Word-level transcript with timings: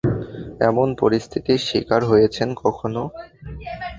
এমন 0.61 0.87
পরিস্থিতির 1.01 1.59
স্বীকার 1.67 2.01
হয়েছেন 2.05 2.49
কখনো? 2.63 3.01